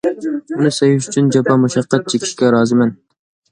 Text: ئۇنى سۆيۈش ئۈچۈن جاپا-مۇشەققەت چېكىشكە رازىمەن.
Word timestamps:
ئۇنى 0.55 0.71
سۆيۈش 0.77 1.09
ئۈچۈن 1.11 1.29
جاپا-مۇشەققەت 1.37 2.11
چېكىشكە 2.15 2.53
رازىمەن. 2.59 2.97